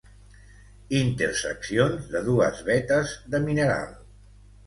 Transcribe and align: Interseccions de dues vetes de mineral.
Interseccions 0.99 2.09
de 2.15 2.21
dues 2.29 2.63
vetes 2.71 3.13
de 3.35 3.45
mineral. 3.47 3.95